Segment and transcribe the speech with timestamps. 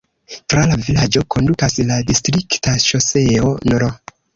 [0.53, 3.93] Tra la vilaĝo kondukas la distrikta ŝoseo nr.